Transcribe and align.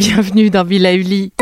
Bienvenue 0.00 0.48
dans 0.48 0.64
Villa 0.64 0.94
Uli. 0.94 1.34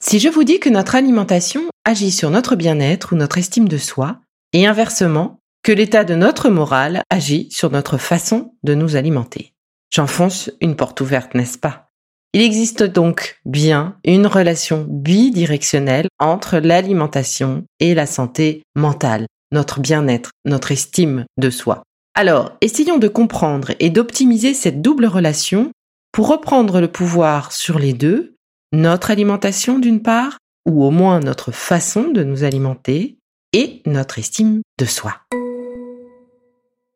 Si 0.00 0.18
je 0.18 0.30
vous 0.30 0.44
dis 0.44 0.60
que 0.60 0.70
notre 0.70 0.94
alimentation 0.94 1.64
agit 1.84 2.10
sur 2.10 2.30
notre 2.30 2.56
bien-être 2.56 3.12
ou 3.12 3.16
notre 3.16 3.36
estime 3.36 3.68
de 3.68 3.76
soi, 3.76 4.22
et 4.54 4.66
inversement, 4.66 5.40
que 5.62 5.72
l'état 5.72 6.04
de 6.04 6.14
notre 6.14 6.48
morale 6.48 7.02
agit 7.10 7.48
sur 7.50 7.70
notre 7.70 7.98
façon 7.98 8.54
de 8.62 8.74
nous 8.74 8.96
alimenter. 8.96 9.52
J'enfonce 9.90 10.50
une 10.62 10.74
porte 10.74 11.02
ouverte, 11.02 11.34
n'est-ce 11.34 11.58
pas? 11.58 11.88
Il 12.32 12.40
existe 12.40 12.82
donc 12.82 13.38
bien 13.44 13.98
une 14.06 14.26
relation 14.26 14.86
bidirectionnelle 14.88 16.08
entre 16.18 16.56
l'alimentation 16.56 17.64
et 17.78 17.94
la 17.94 18.06
santé 18.06 18.62
mentale, 18.74 19.26
notre 19.52 19.80
bien-être, 19.80 20.30
notre 20.46 20.72
estime 20.72 21.26
de 21.36 21.50
soi. 21.50 21.82
Alors, 22.16 22.56
essayons 22.60 22.98
de 22.98 23.08
comprendre 23.08 23.72
et 23.80 23.90
d'optimiser 23.90 24.54
cette 24.54 24.80
double 24.80 25.06
relation 25.06 25.72
pour 26.12 26.28
reprendre 26.28 26.80
le 26.80 26.86
pouvoir 26.86 27.50
sur 27.50 27.80
les 27.80 27.92
deux, 27.92 28.36
notre 28.72 29.10
alimentation 29.10 29.80
d'une 29.80 30.00
part, 30.00 30.38
ou 30.64 30.84
au 30.84 30.92
moins 30.92 31.18
notre 31.18 31.50
façon 31.50 32.12
de 32.12 32.22
nous 32.22 32.44
alimenter, 32.44 33.18
et 33.52 33.82
notre 33.84 34.20
estime 34.20 34.62
de 34.78 34.84
soi. 34.84 35.16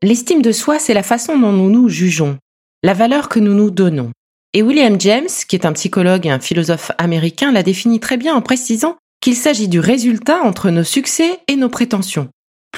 L'estime 0.05 0.41
de 0.41 0.53
soi, 0.53 0.79
c'est 0.79 0.95
la 0.95 1.03
façon 1.03 1.37
dont 1.37 1.53
nous 1.53 1.69
nous 1.69 1.89
jugeons, 1.89 2.39
la 2.85 2.95
valeur 2.95 3.29
que 3.29 3.41
nous 3.41 3.55
nous 3.55 3.71
donnons. 3.71 4.13
Et 4.55 4.63
William 4.63 5.01
James, 5.01 5.29
qui 5.49 5.57
est 5.57 5.67
un 5.67 5.73
psychologue 5.73 6.27
et 6.27 6.31
un 6.31 6.39
philosophe 6.39 6.93
américain, 6.97 7.51
l'a 7.51 7.65
définit 7.65 7.99
très 7.99 8.17
bien 8.17 8.37
en 8.37 8.41
précisant 8.41 8.97
qu'il 9.21 9.35
s'agit 9.35 9.69
du 9.69 9.81
résultat 9.81 10.43
entre 10.43 10.71
nos 10.71 10.85
succès 10.85 11.41
et 11.49 11.57
nos 11.57 11.69
prétentions. 11.69 12.29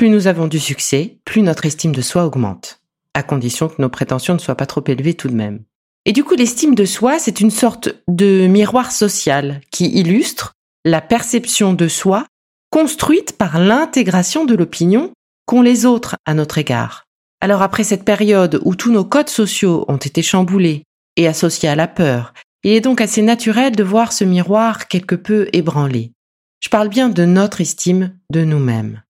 Plus 0.00 0.08
nous 0.08 0.28
avons 0.28 0.46
du 0.46 0.58
succès, 0.58 1.18
plus 1.26 1.42
notre 1.42 1.66
estime 1.66 1.94
de 1.94 2.00
soi 2.00 2.24
augmente, 2.24 2.80
à 3.12 3.22
condition 3.22 3.68
que 3.68 3.82
nos 3.82 3.90
prétentions 3.90 4.32
ne 4.32 4.38
soient 4.38 4.54
pas 4.54 4.64
trop 4.64 4.82
élevées 4.86 5.12
tout 5.12 5.28
de 5.28 5.34
même. 5.34 5.62
Et 6.06 6.12
du 6.12 6.24
coup, 6.24 6.34
l'estime 6.34 6.74
de 6.74 6.86
soi, 6.86 7.18
c'est 7.18 7.42
une 7.42 7.50
sorte 7.50 7.90
de 8.08 8.46
miroir 8.46 8.92
social 8.92 9.60
qui 9.70 9.90
illustre 9.90 10.54
la 10.86 11.02
perception 11.02 11.74
de 11.74 11.86
soi 11.86 12.24
construite 12.70 13.36
par 13.36 13.58
l'intégration 13.58 14.46
de 14.46 14.54
l'opinion 14.54 15.12
qu'ont 15.44 15.60
les 15.60 15.84
autres 15.84 16.16
à 16.24 16.32
notre 16.32 16.56
égard. 16.56 17.04
Alors 17.42 17.60
après 17.60 17.84
cette 17.84 18.06
période 18.06 18.58
où 18.64 18.76
tous 18.76 18.92
nos 18.92 19.04
codes 19.04 19.28
sociaux 19.28 19.84
ont 19.88 19.98
été 19.98 20.22
chamboulés 20.22 20.82
et 21.16 21.28
associés 21.28 21.68
à 21.68 21.76
la 21.76 21.88
peur, 21.88 22.32
il 22.64 22.72
est 22.72 22.80
donc 22.80 23.02
assez 23.02 23.20
naturel 23.20 23.76
de 23.76 23.84
voir 23.84 24.14
ce 24.14 24.24
miroir 24.24 24.88
quelque 24.88 25.14
peu 25.14 25.50
ébranlé. 25.52 26.12
Je 26.60 26.70
parle 26.70 26.88
bien 26.88 27.10
de 27.10 27.26
notre 27.26 27.60
estime 27.60 28.18
de 28.30 28.46
nous-mêmes. 28.46 29.02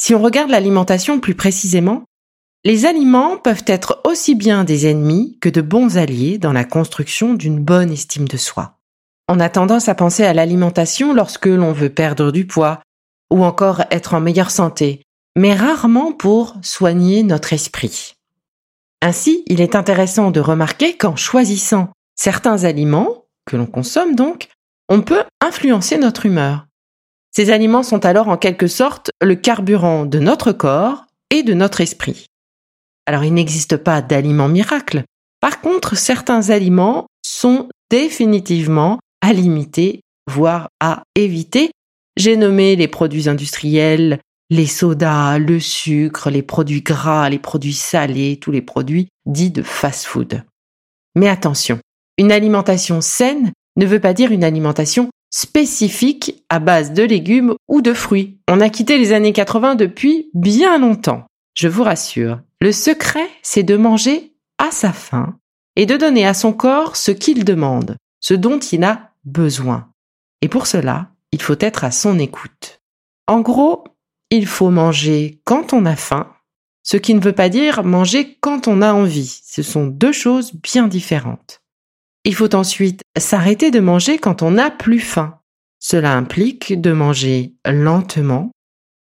Si 0.00 0.14
on 0.14 0.22
regarde 0.22 0.50
l'alimentation 0.50 1.18
plus 1.18 1.34
précisément, 1.34 2.04
les 2.64 2.86
aliments 2.86 3.36
peuvent 3.36 3.64
être 3.66 4.00
aussi 4.04 4.36
bien 4.36 4.62
des 4.62 4.86
ennemis 4.86 5.36
que 5.40 5.48
de 5.48 5.60
bons 5.60 5.98
alliés 5.98 6.38
dans 6.38 6.52
la 6.52 6.64
construction 6.64 7.34
d'une 7.34 7.58
bonne 7.58 7.90
estime 7.90 8.28
de 8.28 8.36
soi. 8.36 8.78
On 9.28 9.40
a 9.40 9.48
tendance 9.48 9.88
à 9.88 9.96
penser 9.96 10.22
à 10.22 10.32
l'alimentation 10.32 11.12
lorsque 11.12 11.46
l'on 11.46 11.72
veut 11.72 11.90
perdre 11.90 12.30
du 12.30 12.46
poids 12.46 12.80
ou 13.32 13.44
encore 13.44 13.82
être 13.90 14.14
en 14.14 14.20
meilleure 14.20 14.52
santé, 14.52 15.02
mais 15.36 15.52
rarement 15.52 16.12
pour 16.12 16.54
soigner 16.62 17.24
notre 17.24 17.52
esprit. 17.52 18.14
Ainsi, 19.02 19.42
il 19.46 19.60
est 19.60 19.74
intéressant 19.74 20.30
de 20.30 20.38
remarquer 20.38 20.96
qu'en 20.96 21.16
choisissant 21.16 21.88
certains 22.14 22.62
aliments, 22.62 23.24
que 23.46 23.56
l'on 23.56 23.66
consomme 23.66 24.14
donc, 24.14 24.46
on 24.88 25.02
peut 25.02 25.24
influencer 25.40 25.98
notre 25.98 26.24
humeur. 26.24 26.67
Ces 27.38 27.50
aliments 27.50 27.84
sont 27.84 28.04
alors 28.04 28.26
en 28.26 28.36
quelque 28.36 28.66
sorte 28.66 29.12
le 29.22 29.36
carburant 29.36 30.06
de 30.06 30.18
notre 30.18 30.50
corps 30.50 31.04
et 31.30 31.44
de 31.44 31.54
notre 31.54 31.80
esprit. 31.80 32.26
Alors 33.06 33.22
il 33.22 33.32
n'existe 33.32 33.76
pas 33.76 34.02
d'aliments 34.02 34.48
miracles. 34.48 35.04
Par 35.38 35.60
contre, 35.60 35.96
certains 35.96 36.50
aliments 36.50 37.06
sont 37.24 37.68
définitivement 37.92 38.98
à 39.20 39.32
limiter, 39.32 40.00
voire 40.28 40.66
à 40.80 41.04
éviter. 41.14 41.70
J'ai 42.16 42.36
nommé 42.36 42.74
les 42.74 42.88
produits 42.88 43.28
industriels, 43.28 44.18
les 44.50 44.66
sodas, 44.66 45.38
le 45.38 45.60
sucre, 45.60 46.30
les 46.30 46.42
produits 46.42 46.82
gras, 46.82 47.30
les 47.30 47.38
produits 47.38 47.72
salés, 47.72 48.40
tous 48.42 48.50
les 48.50 48.62
produits 48.62 49.10
dits 49.26 49.52
de 49.52 49.62
fast-food. 49.62 50.42
Mais 51.14 51.28
attention, 51.28 51.78
une 52.18 52.32
alimentation 52.32 53.00
saine 53.00 53.52
ne 53.76 53.86
veut 53.86 54.00
pas 54.00 54.12
dire 54.12 54.32
une 54.32 54.42
alimentation 54.42 55.08
spécifique 55.30 56.44
à 56.48 56.58
base 56.58 56.92
de 56.92 57.02
légumes 57.02 57.54
ou 57.68 57.80
de 57.82 57.92
fruits. 57.92 58.38
On 58.48 58.60
a 58.60 58.70
quitté 58.70 58.98
les 58.98 59.12
années 59.12 59.32
80 59.32 59.74
depuis 59.74 60.30
bien 60.34 60.78
longtemps. 60.78 61.26
Je 61.54 61.68
vous 61.68 61.82
rassure, 61.82 62.40
le 62.60 62.72
secret, 62.72 63.28
c'est 63.42 63.62
de 63.62 63.76
manger 63.76 64.32
à 64.58 64.70
sa 64.70 64.92
faim 64.92 65.38
et 65.76 65.86
de 65.86 65.96
donner 65.96 66.26
à 66.26 66.34
son 66.34 66.52
corps 66.52 66.96
ce 66.96 67.10
qu'il 67.10 67.44
demande, 67.44 67.96
ce 68.20 68.34
dont 68.34 68.58
il 68.58 68.84
a 68.84 69.12
besoin. 69.24 69.90
Et 70.42 70.48
pour 70.48 70.66
cela, 70.66 71.10
il 71.32 71.42
faut 71.42 71.56
être 71.60 71.84
à 71.84 71.90
son 71.90 72.18
écoute. 72.18 72.80
En 73.26 73.40
gros, 73.40 73.84
il 74.30 74.46
faut 74.46 74.70
manger 74.70 75.40
quand 75.44 75.72
on 75.72 75.84
a 75.84 75.96
faim, 75.96 76.32
ce 76.82 76.96
qui 76.96 77.14
ne 77.14 77.20
veut 77.20 77.32
pas 77.32 77.48
dire 77.48 77.84
manger 77.84 78.38
quand 78.40 78.68
on 78.68 78.82
a 78.82 78.92
envie. 78.92 79.40
Ce 79.44 79.62
sont 79.62 79.86
deux 79.86 80.12
choses 80.12 80.52
bien 80.54 80.88
différentes. 80.88 81.60
Il 82.24 82.34
faut 82.34 82.54
ensuite 82.54 83.02
s'arrêter 83.16 83.70
de 83.70 83.80
manger 83.80 84.18
quand 84.18 84.42
on 84.42 84.52
n'a 84.52 84.70
plus 84.70 85.00
faim. 85.00 85.38
Cela 85.80 86.16
implique 86.16 86.80
de 86.80 86.92
manger 86.92 87.54
lentement 87.64 88.50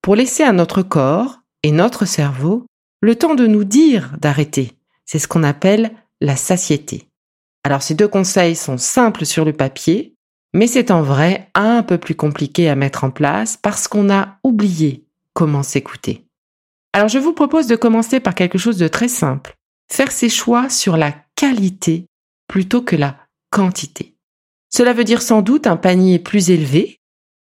pour 0.02 0.16
laisser 0.16 0.42
à 0.42 0.52
notre 0.52 0.82
corps 0.82 1.40
et 1.62 1.70
notre 1.70 2.04
cerveau 2.06 2.66
le 3.00 3.16
temps 3.16 3.34
de 3.34 3.46
nous 3.46 3.64
dire 3.64 4.12
d'arrêter. 4.20 4.76
C'est 5.04 5.18
ce 5.18 5.28
qu'on 5.28 5.42
appelle 5.42 5.92
la 6.20 6.36
satiété. 6.36 7.08
Alors 7.64 7.82
ces 7.82 7.94
deux 7.94 8.08
conseils 8.08 8.56
sont 8.56 8.78
simples 8.78 9.26
sur 9.26 9.44
le 9.44 9.52
papier, 9.52 10.14
mais 10.54 10.66
c'est 10.66 10.90
en 10.90 11.02
vrai 11.02 11.50
un 11.54 11.82
peu 11.82 11.98
plus 11.98 12.14
compliqué 12.14 12.68
à 12.68 12.74
mettre 12.74 13.04
en 13.04 13.10
place 13.10 13.56
parce 13.56 13.88
qu'on 13.88 14.10
a 14.10 14.38
oublié 14.42 15.04
comment 15.34 15.62
s'écouter. 15.62 16.26
Alors 16.92 17.08
je 17.08 17.18
vous 17.18 17.32
propose 17.32 17.66
de 17.66 17.76
commencer 17.76 18.20
par 18.20 18.34
quelque 18.34 18.58
chose 18.58 18.78
de 18.78 18.88
très 18.88 19.08
simple. 19.08 19.54
Faire 19.91 20.10
ses 20.10 20.28
choix 20.28 20.68
sur 20.68 20.97
la 20.97 21.15
qualité 21.36 22.06
plutôt 22.53 22.83
que 22.83 22.97
la 22.97 23.16
quantité. 23.49 24.15
Cela 24.69 24.93
veut 24.93 25.04
dire 25.04 25.22
sans 25.22 25.41
doute 25.41 25.66
un 25.66 25.78
panier 25.78 26.19
plus 26.19 26.51
élevé, 26.51 26.99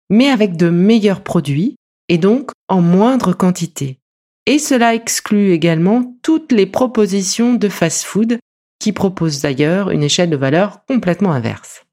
mais 0.10 0.30
avec 0.30 0.56
de 0.56 0.70
meilleurs 0.70 1.22
produits 1.22 1.76
et 2.08 2.18
donc 2.18 2.52
en 2.70 2.80
moindre 2.80 3.34
quantité. 3.34 4.00
Et 4.46 4.58
cela 4.58 4.96
exclut 4.96 5.52
également 5.52 6.16
toutes 6.24 6.54
les 6.54 6.66
propositions 6.66 7.56
de 7.56 7.68
fast-food 7.68 8.40
qui 8.80 8.94
proposent 8.94 9.42
d'ailleurs 9.42 9.92
une 9.92 10.04
échelle 10.04 10.30
de 10.30 10.38
valeur 10.38 10.86
complètement 10.86 11.34
inverse. 11.34 11.84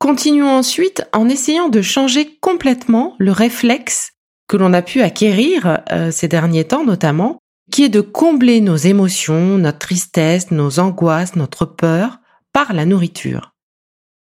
Continuons 0.00 0.50
ensuite 0.50 1.04
en 1.12 1.28
essayant 1.28 1.68
de 1.68 1.80
changer 1.80 2.38
complètement 2.40 3.14
le 3.20 3.30
réflexe 3.30 4.14
que 4.48 4.56
l'on 4.56 4.72
a 4.72 4.82
pu 4.82 5.02
acquérir 5.02 5.80
euh, 5.92 6.10
ces 6.10 6.26
derniers 6.26 6.64
temps 6.64 6.84
notamment, 6.84 7.38
qui 7.70 7.84
est 7.84 7.88
de 7.88 8.00
combler 8.00 8.60
nos 8.60 8.74
émotions, 8.74 9.58
notre 9.58 9.78
tristesse, 9.78 10.50
nos 10.50 10.80
angoisses, 10.80 11.36
notre 11.36 11.66
peur 11.66 12.18
par 12.52 12.72
la 12.72 12.84
nourriture. 12.84 13.52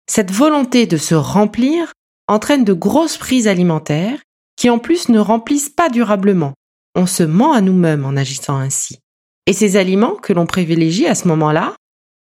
Cette 0.06 0.30
volonté 0.30 0.86
de 0.86 0.96
se 0.96 1.14
remplir 1.14 1.92
entraînent 2.28 2.64
de 2.64 2.72
grosses 2.72 3.18
prises 3.18 3.48
alimentaires 3.48 4.20
qui 4.56 4.70
en 4.70 4.78
plus 4.78 5.08
ne 5.08 5.18
remplissent 5.18 5.70
pas 5.70 5.88
durablement. 5.88 6.54
On 6.94 7.06
se 7.06 7.22
ment 7.22 7.52
à 7.52 7.60
nous-mêmes 7.60 8.04
en 8.04 8.16
agissant 8.16 8.56
ainsi. 8.56 8.98
Et 9.46 9.52
ces 9.52 9.76
aliments 9.76 10.16
que 10.16 10.32
l'on 10.32 10.46
privilégie 10.46 11.06
à 11.06 11.14
ce 11.14 11.28
moment-là, 11.28 11.74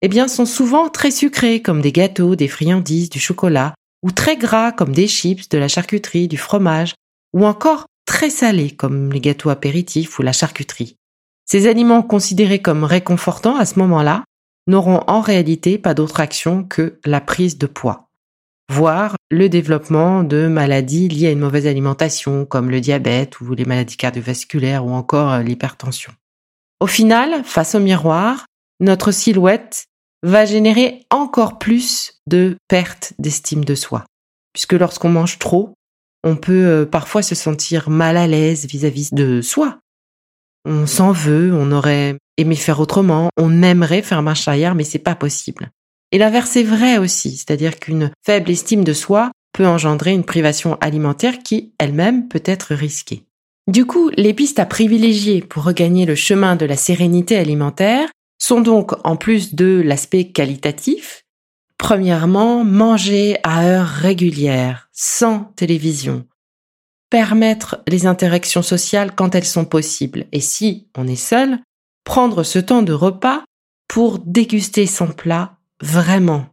eh 0.02 0.08
bien, 0.08 0.28
sont 0.28 0.46
souvent 0.46 0.90
très 0.90 1.12
sucrés 1.12 1.62
comme 1.62 1.80
des 1.80 1.92
gâteaux, 1.92 2.36
des 2.36 2.48
friandises, 2.48 3.10
du 3.10 3.20
chocolat, 3.20 3.74
ou 4.04 4.12
très 4.12 4.36
gras 4.36 4.72
comme 4.72 4.92
des 4.92 5.08
chips, 5.08 5.48
de 5.50 5.58
la 5.58 5.68
charcuterie, 5.68 6.28
du 6.28 6.38
fromage, 6.38 6.96
ou 7.34 7.46
encore 7.46 7.86
très 8.06 8.30
salés 8.30 8.72
comme 8.72 9.14
les 9.14 9.22
gâteaux 9.22 9.50
apéritifs 9.50 10.20
ou 10.20 10.24
la 10.24 10.34
charcuterie. 10.34 10.98
Ces 11.46 11.68
aliments 11.68 12.04
considérés 12.04 12.62
comme 12.62 12.84
réconfortants 12.84 13.56
à 13.56 13.66
ce 13.66 13.80
moment-là 13.80 14.24
n'auront 14.68 15.04
en 15.08 15.22
réalité 15.22 15.78
pas 15.78 15.94
d'autre 15.94 16.20
action 16.20 16.64
que 16.64 17.00
la 17.06 17.22
prise 17.22 17.58
de 17.58 17.68
poids 17.68 18.10
voire 18.70 19.16
le 19.30 19.50
développement 19.50 20.24
de 20.24 20.48
maladies 20.48 21.08
liées 21.08 21.28
à 21.28 21.32
une 21.32 21.40
mauvaise 21.40 21.68
alimentation 21.68 22.46
comme 22.46 22.70
le 22.70 22.82
diabète 22.82 23.40
ou 23.40 23.54
les 23.54 23.66
maladies 23.66 23.98
cardiovasculaires 23.98 24.86
ou 24.86 24.92
encore 24.92 25.32
euh, 25.32 25.44
l'hypertension. 25.44 26.14
Au 26.80 26.88
final, 26.88 27.44
face 27.44 27.76
au 27.76 27.80
miroir, 27.80 28.46
notre 28.80 29.12
silhouette 29.12 29.86
va 30.24 30.46
générer 30.46 31.06
encore 31.10 31.60
plus 31.60 32.14
de 32.28 32.58
pertes 32.68 33.14
d'estime 33.20 33.66
de 33.66 33.76
soi. 33.76 34.06
Puisque 34.54 34.74
lorsqu'on 34.74 35.10
mange 35.10 35.40
trop, 35.40 35.74
on 36.24 36.36
peut 36.36 36.66
euh, 36.66 36.86
parfois 36.86 37.22
se 37.22 37.36
sentir 37.36 37.90
mal 37.90 38.18
à 38.18 38.28
l'aise 38.28 38.66
vis-à-vis 38.66 39.14
de 39.14 39.42
soi. 39.42 39.80
On 40.66 40.88
s'en 40.88 41.12
veut, 41.12 41.54
on 41.54 41.72
aurait 41.72 42.16
aimé 42.38 42.56
faire 42.56 42.80
autrement, 42.80 43.30
on 43.38 43.64
aimerait 43.64 44.02
faire 44.02 44.22
marche 44.22 44.48
arrière, 44.48 44.76
mais 44.76 44.84
c'est 44.84 45.00
pas 45.00 45.16
possible. 45.16 45.72
Et 46.12 46.18
l'inverse 46.18 46.56
est 46.56 46.64
vrai 46.64 46.98
aussi, 46.98 47.38
c'est-à-dire 47.38 47.80
qu'une 47.80 48.12
faible 48.24 48.52
estime 48.52 48.84
de 48.84 48.94
soi 48.94 49.32
peut 49.54 49.68
engendrer 49.68 50.12
une 50.12 50.24
privation 50.24 50.78
alimentaire 50.82 51.40
qui, 51.40 51.74
elle-même, 51.80 52.28
peut 52.28 52.44
être 52.46 52.74
risquée. 52.76 53.24
Du 53.68 53.86
coup, 53.86 54.10
les 54.18 54.34
pistes 54.34 54.60
à 54.60 54.66
privilégier 54.66 55.42
pour 55.42 55.64
regagner 55.64 56.06
le 56.06 56.16
chemin 56.16 56.56
de 56.56 56.66
la 56.66 56.76
sérénité 56.76 57.38
alimentaire 57.38 58.10
sont 58.40 58.62
donc, 58.62 58.92
en 59.06 59.16
plus 59.16 59.56
de 59.56 59.82
l'aspect 59.84 60.26
qualitatif, 60.26 61.24
premièrement, 61.78 62.64
manger 62.64 63.38
à 63.44 63.66
heures 63.66 63.88
régulières, 63.88 64.90
sans 64.92 65.52
télévision, 65.56 66.26
permettre 67.14 67.84
les 67.88 68.08
interactions 68.08 68.64
sociales 68.64 69.14
quand 69.14 69.36
elles 69.36 69.46
sont 69.46 69.66
possibles, 69.66 70.26
et 70.32 70.40
si 70.40 70.88
on 70.98 71.08
est 71.08 71.16
seul, 71.16 71.60
prendre 72.06 72.42
ce 72.42 72.58
temps 72.58 72.82
de 72.82 72.92
repas 72.92 73.44
pour 73.88 74.18
déguster 74.18 74.88
son 74.88 75.10
plat 75.10 75.60
vraiment, 75.80 76.48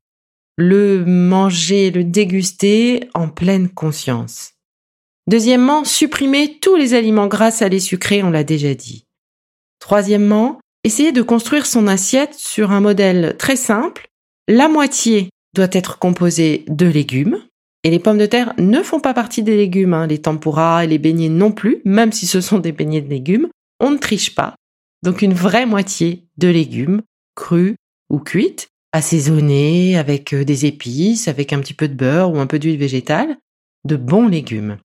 le 0.59 1.07
manger, 1.07 1.91
le 1.91 2.05
déguster 2.05 3.09
en 3.15 3.31
pleine 3.31 3.71
conscience. 3.71 4.51
Deuxièmement, 5.27 5.87
supprimer 5.87 6.59
tous 6.61 6.77
les 6.77 6.93
aliments 6.93 7.27
gras, 7.27 7.53
salés, 7.53 7.81
sucrés, 7.81 8.23
on 8.23 8.29
l'a 8.29 8.45
déjà 8.45 8.75
dit. 8.75 9.07
Troisièmement, 9.79 10.61
essayer 10.85 11.13
de 11.13 11.23
construire 11.23 11.65
son 11.65 11.87
assiette 11.87 12.35
sur 12.35 12.71
un 12.71 12.83
modèle 12.83 13.35
très 13.39 13.57
simple. 13.57 14.09
La 14.47 14.69
moitié 14.69 15.31
doit 15.55 15.69
être 15.73 15.99
composée 15.99 16.67
de 16.69 16.85
légumes. 16.85 17.39
Et 17.83 17.91
les 17.91 17.99
pommes 17.99 18.19
de 18.19 18.27
terre 18.27 18.53
ne 18.59 18.83
font 18.83 19.01
pas 19.01 19.15
partie 19.15 19.43
des 19.43 19.57
légumes, 19.57 19.95
hein. 19.95 20.07
les 20.07 20.21
tempuras 20.21 20.85
et 20.85 20.87
les 20.87 20.99
beignets 20.99 21.31
non 21.31 21.51
plus, 21.51 21.81
même 21.85 22.13
si 22.13 22.27
ce 22.27 22.41
sont 22.41 22.59
des 22.59 22.73
beignets 22.73 23.01
de 23.01 23.09
légumes. 23.09 23.49
On 23.81 23.91
ne 23.91 23.97
triche 23.97 24.35
pas. 24.35 24.55
Donc 25.03 25.23
une 25.23 25.33
vraie 25.33 25.65
moitié 25.65 26.27
de 26.37 26.49
légumes, 26.49 27.01
crus 27.35 27.77
ou 28.11 28.19
cuites, 28.19 28.69
assaisonné 28.93 29.97
avec 29.97 30.35
euh, 30.35 30.45
des 30.45 30.67
épices, 30.67 31.29
avec 31.29 31.53
un 31.53 31.61
petit 31.61 31.75
peu 31.75 31.89
de 31.89 31.95
beurre 31.95 32.33
ou 32.33 32.39
un 32.39 32.47
peu 32.47 32.59
d'huile 32.59 32.79
végétale, 32.79 33.39
de 33.85 33.97
bons 33.97 34.29
légumes. 34.29 34.77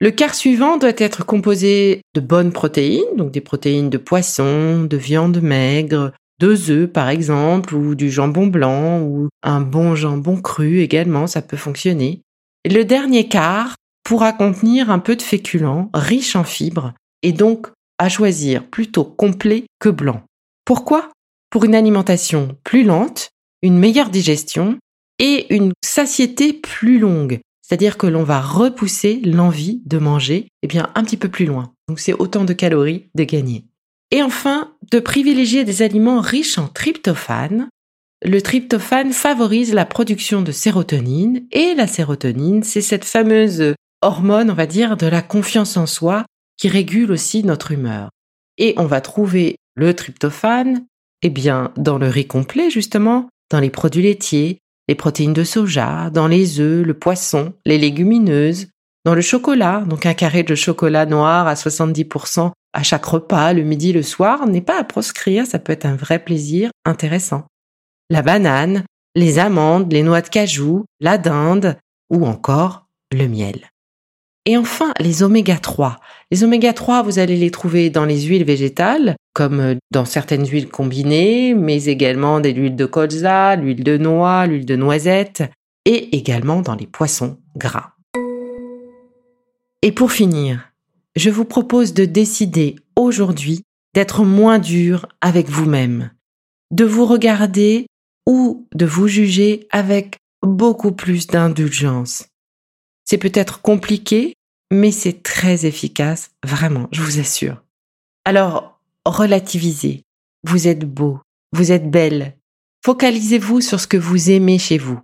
Le 0.00 0.10
quart 0.10 0.34
suivant 0.34 0.78
doit 0.78 0.92
être 0.96 1.24
composé 1.24 2.02
de 2.14 2.20
bonnes 2.20 2.52
protéines, 2.52 3.16
donc 3.16 3.30
des 3.30 3.40
protéines 3.40 3.90
de 3.90 3.98
poisson, 3.98 4.84
de 4.84 4.96
viande 4.96 5.40
maigre, 5.40 6.12
deux 6.42 6.72
œufs 6.72 6.90
par 6.90 7.08
exemple, 7.08 7.76
ou 7.76 7.94
du 7.94 8.10
jambon 8.10 8.48
blanc, 8.48 9.00
ou 9.00 9.28
un 9.44 9.60
bon 9.60 9.94
jambon 9.94 10.40
cru 10.40 10.80
également, 10.80 11.28
ça 11.28 11.40
peut 11.40 11.56
fonctionner. 11.56 12.22
Le 12.68 12.82
dernier 12.82 13.28
quart 13.28 13.76
pourra 14.02 14.32
contenir 14.32 14.90
un 14.90 14.98
peu 14.98 15.14
de 15.14 15.22
féculents, 15.22 15.88
riches 15.94 16.34
en 16.34 16.42
fibres, 16.42 16.94
et 17.22 17.30
donc 17.30 17.68
à 17.98 18.08
choisir 18.08 18.66
plutôt 18.66 19.04
complet 19.04 19.66
que 19.78 19.88
blanc. 19.88 20.22
Pourquoi? 20.64 21.10
Pour 21.48 21.64
une 21.64 21.76
alimentation 21.76 22.56
plus 22.64 22.82
lente, 22.82 23.30
une 23.62 23.78
meilleure 23.78 24.10
digestion 24.10 24.78
et 25.20 25.54
une 25.54 25.72
satiété 25.84 26.54
plus 26.54 26.98
longue. 26.98 27.38
C'est-à-dire 27.62 27.96
que 27.96 28.08
l'on 28.08 28.24
va 28.24 28.40
repousser 28.40 29.20
l'envie 29.24 29.80
de 29.86 29.98
manger 29.98 30.48
eh 30.62 30.66
bien, 30.66 30.90
un 30.96 31.04
petit 31.04 31.16
peu 31.16 31.28
plus 31.28 31.46
loin. 31.46 31.72
Donc 31.86 32.00
c'est 32.00 32.14
autant 32.14 32.44
de 32.44 32.52
calories 32.52 33.10
de 33.14 33.22
gagner. 33.22 33.64
Et 34.12 34.22
enfin, 34.22 34.74
de 34.92 35.00
privilégier 35.00 35.64
des 35.64 35.82
aliments 35.82 36.20
riches 36.20 36.58
en 36.58 36.68
tryptophane. 36.68 37.68
Le 38.24 38.40
tryptophane 38.40 39.12
favorise 39.12 39.74
la 39.74 39.86
production 39.86 40.42
de 40.42 40.52
sérotonine 40.52 41.46
et 41.50 41.74
la 41.74 41.86
sérotonine, 41.86 42.62
c'est 42.62 42.82
cette 42.82 43.06
fameuse 43.06 43.74
hormone, 44.02 44.50
on 44.50 44.54
va 44.54 44.66
dire, 44.66 44.96
de 44.96 45.06
la 45.06 45.22
confiance 45.22 45.76
en 45.76 45.86
soi 45.86 46.26
qui 46.58 46.68
régule 46.68 47.10
aussi 47.10 47.42
notre 47.42 47.72
humeur. 47.72 48.10
Et 48.58 48.74
on 48.76 48.84
va 48.84 49.00
trouver 49.00 49.56
le 49.74 49.94
tryptophane 49.94 50.84
eh 51.22 51.30
bien, 51.30 51.72
dans 51.76 51.98
le 51.98 52.08
riz 52.08 52.26
complet, 52.26 52.68
justement, 52.68 53.28
dans 53.50 53.60
les 53.60 53.70
produits 53.70 54.02
laitiers, 54.02 54.58
les 54.88 54.94
protéines 54.94 55.32
de 55.32 55.44
soja, 55.44 56.10
dans 56.10 56.26
les 56.26 56.60
œufs, 56.60 56.84
le 56.84 56.94
poisson, 56.94 57.54
les 57.64 57.78
légumineuses, 57.78 58.68
dans 59.04 59.14
le 59.14 59.20
chocolat, 59.20 59.82
donc 59.86 60.06
un 60.06 60.14
carré 60.14 60.42
de 60.42 60.54
chocolat 60.54 61.06
noir 61.06 61.46
à 61.46 61.54
70% 61.54 62.52
à 62.72 62.82
chaque 62.82 63.04
repas, 63.04 63.52
le 63.52 63.62
midi, 63.62 63.92
le 63.92 64.02
soir, 64.02 64.46
n'est 64.46 64.62
pas 64.62 64.78
à 64.78 64.84
proscrire, 64.84 65.46
ça 65.46 65.58
peut 65.58 65.72
être 65.72 65.86
un 65.86 65.96
vrai 65.96 66.18
plaisir 66.18 66.70
intéressant. 66.84 67.44
La 68.10 68.22
banane, 68.22 68.84
les 69.14 69.38
amandes, 69.38 69.92
les 69.92 70.02
noix 70.02 70.22
de 70.22 70.28
cajou, 70.28 70.84
la 71.00 71.18
dinde, 71.18 71.76
ou 72.10 72.26
encore 72.26 72.86
le 73.12 73.26
miel. 73.26 73.68
Et 74.44 74.56
enfin, 74.56 74.92
les 74.98 75.22
oméga 75.22 75.56
3. 75.56 75.98
Les 76.30 76.42
oméga 76.42 76.72
3, 76.72 77.02
vous 77.02 77.18
allez 77.18 77.36
les 77.36 77.50
trouver 77.50 77.90
dans 77.90 78.04
les 78.04 78.22
huiles 78.22 78.44
végétales, 78.44 79.16
comme 79.34 79.60
euh, 79.60 79.74
dans 79.92 80.04
certaines 80.04 80.46
huiles 80.46 80.68
combinées, 80.68 81.54
mais 81.54 81.84
également 81.84 82.40
des 82.40 82.52
huiles 82.52 82.74
de 82.74 82.86
colza, 82.86 83.54
l'huile 83.54 83.84
de 83.84 83.98
noix, 83.98 84.46
l'huile 84.46 84.66
de 84.66 84.76
noisette, 84.76 85.44
et 85.84 86.16
également 86.16 86.60
dans 86.60 86.74
les 86.74 86.86
poissons 86.86 87.38
gras. 87.56 87.92
Et 89.84 89.90
pour 89.90 90.12
finir, 90.12 90.72
je 91.16 91.28
vous 91.28 91.44
propose 91.44 91.92
de 91.92 92.04
décider 92.04 92.76
aujourd'hui 92.94 93.62
d'être 93.94 94.24
moins 94.24 94.60
dur 94.60 95.08
avec 95.20 95.48
vous-même, 95.48 96.12
de 96.70 96.84
vous 96.84 97.04
regarder 97.04 97.86
ou 98.24 98.68
de 98.74 98.86
vous 98.86 99.08
juger 99.08 99.66
avec 99.70 100.18
beaucoup 100.40 100.92
plus 100.92 101.26
d'indulgence. 101.26 102.28
C'est 103.04 103.18
peut-être 103.18 103.60
compliqué, 103.60 104.34
mais 104.70 104.92
c'est 104.92 105.24
très 105.24 105.66
efficace, 105.66 106.30
vraiment, 106.44 106.88
je 106.92 107.02
vous 107.02 107.18
assure. 107.18 107.60
Alors, 108.24 108.80
relativisez. 109.04 110.04
Vous 110.44 110.68
êtes 110.68 110.88
beau, 110.88 111.20
vous 111.52 111.72
êtes 111.72 111.90
belle. 111.90 112.36
Focalisez-vous 112.84 113.60
sur 113.60 113.80
ce 113.80 113.88
que 113.88 113.96
vous 113.96 114.30
aimez 114.30 114.58
chez 114.58 114.78
vous. 114.78 115.00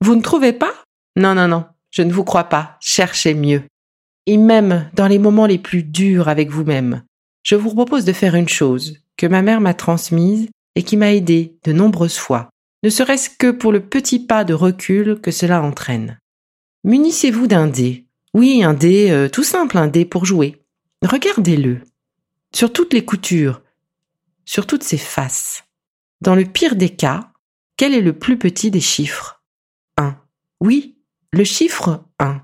Vous 0.00 0.16
ne 0.16 0.22
trouvez 0.22 0.52
pas? 0.52 0.74
Non, 1.16 1.34
non, 1.34 1.46
non, 1.46 1.64
je 1.90 2.02
ne 2.02 2.12
vous 2.12 2.24
crois 2.24 2.44
pas. 2.44 2.76
Cherchez 2.80 3.34
mieux. 3.34 3.62
Et 4.26 4.36
même 4.36 4.90
dans 4.94 5.08
les 5.08 5.18
moments 5.18 5.46
les 5.46 5.58
plus 5.58 5.82
durs 5.82 6.28
avec 6.28 6.50
vous-même, 6.50 7.02
je 7.42 7.54
vous 7.56 7.74
propose 7.74 8.04
de 8.04 8.12
faire 8.12 8.34
une 8.34 8.48
chose 8.48 8.98
que 9.16 9.26
ma 9.26 9.42
mère 9.42 9.60
m'a 9.60 9.74
transmise 9.74 10.48
et 10.74 10.82
qui 10.82 10.96
m'a 10.96 11.12
aidé 11.12 11.58
de 11.64 11.72
nombreuses 11.72 12.18
fois, 12.18 12.50
ne 12.82 12.90
serait-ce 12.90 13.30
que 13.30 13.50
pour 13.50 13.72
le 13.72 13.80
petit 13.80 14.18
pas 14.18 14.44
de 14.44 14.54
recul 14.54 15.20
que 15.20 15.30
cela 15.30 15.62
entraîne. 15.62 16.18
Munissez-vous 16.84 17.46
d'un 17.46 17.66
dé. 17.66 18.06
Oui, 18.32 18.62
un 18.62 18.74
dé 18.74 19.10
euh, 19.10 19.28
tout 19.28 19.42
simple, 19.42 19.76
un 19.76 19.88
dé 19.88 20.04
pour 20.04 20.24
jouer. 20.24 20.64
Regardez-le. 21.02 21.80
Sur 22.54 22.72
toutes 22.72 22.94
les 22.94 23.04
coutures, 23.04 23.62
sur 24.44 24.66
toutes 24.66 24.82
ses 24.82 24.98
faces. 24.98 25.64
Dans 26.20 26.34
le 26.34 26.44
pire 26.44 26.76
des 26.76 26.90
cas, 26.90 27.32
quel 27.76 27.94
est 27.94 28.00
le 28.00 28.18
plus 28.18 28.38
petit 28.38 28.70
des 28.70 28.80
chiffres? 28.80 29.42
1. 29.96 30.16
Oui, 30.60 30.98
le 31.32 31.44
chiffre 31.44 32.04
1. 32.18 32.42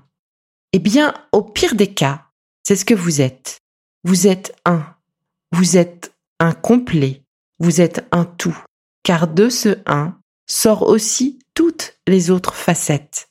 Eh 0.73 0.79
bien, 0.79 1.13
au 1.31 1.41
pire 1.41 1.75
des 1.75 1.93
cas, 1.93 2.25
c'est 2.63 2.75
ce 2.75 2.85
que 2.85 2.93
vous 2.93 3.21
êtes. 3.21 3.59
Vous 4.03 4.27
êtes 4.27 4.55
un. 4.65 4.85
Vous 5.51 5.77
êtes 5.77 6.13
un 6.39 6.53
complet. 6.53 7.23
Vous 7.59 7.81
êtes 7.81 8.05
un 8.11 8.25
tout. 8.25 8.57
Car 9.03 9.27
de 9.27 9.49
ce 9.49 9.77
1 9.85 10.19
sort 10.45 10.83
aussi 10.83 11.39
toutes 11.53 11.97
les 12.07 12.29
autres 12.31 12.53
facettes 12.53 13.29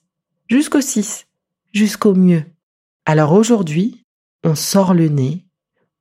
jusqu'au 0.48 0.80
6, 0.80 1.26
jusqu'au 1.72 2.14
mieux. 2.14 2.44
Alors 3.04 3.32
aujourd'hui, 3.32 4.04
on 4.44 4.54
sort 4.54 4.94
le 4.94 5.08
nez, 5.08 5.44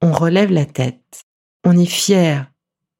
on 0.01 0.11
relève 0.11 0.51
la 0.51 0.65
tête, 0.65 1.23
on 1.63 1.77
est 1.77 1.85
fier 1.85 2.51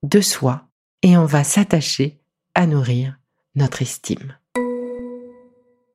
de 0.03 0.21
soi 0.21 0.67
et 1.01 1.17
on 1.17 1.25
va 1.25 1.43
s'attacher 1.43 2.19
à 2.53 2.67
nourrir 2.67 3.17
notre 3.55 3.81
estime. 3.81 4.37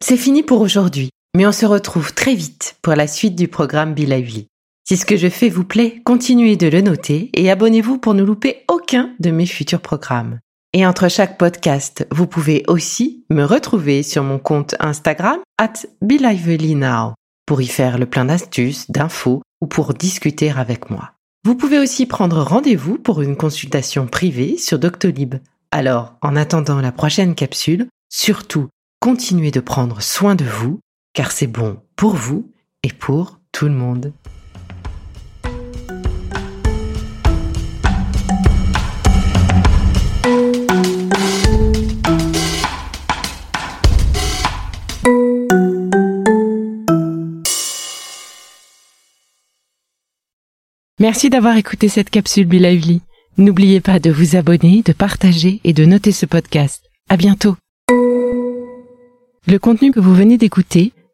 C'est 0.03 0.17
fini 0.17 0.43
pour 0.43 0.61
aujourd'hui. 0.61 1.11
Mais 1.37 1.47
on 1.47 1.53
se 1.53 1.67
retrouve 1.67 2.13
très 2.13 2.35
vite 2.35 2.77
pour 2.83 2.95
la 2.95 3.07
suite 3.07 3.37
du 3.37 3.47
programme 3.47 3.95
Be 3.95 4.01
Lively. 4.01 4.49
Si 4.89 4.97
ce 4.97 5.07
que 5.07 5.17
je 5.17 5.29
fais 5.29 5.49
vous 5.49 5.65
plaît, 5.65 6.03
continuez 6.05 6.57
de 6.57 6.67
le 6.67 6.81
noter 6.81 7.31
et 7.35 7.51
abonnez-vous 7.51 7.99
pour 7.99 8.15
ne 8.15 8.25
louper 8.25 8.65
aucun 8.69 9.15
de 9.21 9.31
mes 9.31 9.47
futurs 9.47 9.81
programmes. 9.81 10.41
Et 10.73 10.85
entre 10.85 11.09
chaque 11.09 11.39
podcast, 11.39 12.07
vous 12.11 12.27
pouvez 12.27 12.65
aussi 12.67 13.25
me 13.31 13.45
retrouver 13.45 14.03
sur 14.03 14.25
mon 14.25 14.39
compte 14.39 14.75
Instagram 14.81 15.39
at 15.59 15.75
BeLivelyNow 16.03 17.15
pour 17.47 17.63
y 17.63 17.67
faire 17.67 17.99
le 17.99 18.07
plein 18.07 18.25
d'astuces, 18.25 18.91
d'infos 18.91 19.43
ou 19.61 19.67
pour 19.67 19.95
discuter 19.95 20.51
avec 20.51 20.91
moi. 20.91 21.13
Vous 21.45 21.55
pouvez 21.55 21.79
aussi 21.79 22.07
prendre 22.07 22.43
rendez-vous 22.43 22.99
pour 22.99 23.23
une 23.23 23.37
consultation 23.37 24.07
privée 24.07 24.59
sur 24.59 24.79
Doctolib. 24.79 25.37
Alors, 25.71 26.15
en 26.23 26.37
attendant 26.37 26.81
la 26.81 26.93
prochaine 26.93 27.35
capsule, 27.35 27.89
surtout, 28.09 28.69
continuez 29.01 29.51
de 29.51 29.61
prendre 29.61 30.03
soin 30.03 30.35
de 30.35 30.45
vous, 30.45 30.81
car 31.13 31.33
c'est 31.33 31.47
bon 31.47 31.81
pour 31.97 32.15
vous 32.15 32.51
et 32.83 32.93
pour 32.93 33.41
tout 33.53 33.67
le 33.67 33.75
monde. 33.75 34.13
Merci 51.01 51.31
d'avoir 51.31 51.57
écouté 51.57 51.89
cette 51.89 52.11
capsule 52.11 52.47
Be 52.47 52.55
Lively. 52.55 53.01
N'oubliez 53.39 53.81
pas 53.81 53.99
de 53.99 54.11
vous 54.11 54.37
abonner, 54.37 54.83
de 54.83 54.93
partager 54.93 55.61
et 55.65 55.73
de 55.73 55.87
noter 55.87 56.13
ce 56.13 56.27
podcast. 56.27 56.85
À 57.09 57.17
bientôt. 57.17 57.57
Le 59.47 59.59
contenu 59.59 59.93
que 59.93 60.01
vous 60.01 60.15
venez 60.15 60.37
d'écouter 60.37 60.93